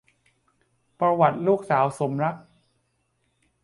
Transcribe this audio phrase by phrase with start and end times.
[0.99, 2.43] ประวัติลูกสาวสมรักษ์